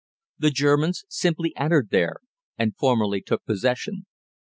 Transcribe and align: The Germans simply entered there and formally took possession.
The 0.39 0.49
Germans 0.49 1.05
simply 1.09 1.55
entered 1.55 1.91
there 1.91 2.15
and 2.57 2.75
formally 2.75 3.21
took 3.21 3.45
possession. 3.45 4.07